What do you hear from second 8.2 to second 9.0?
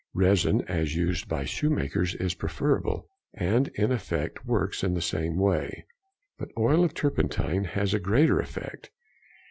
effect.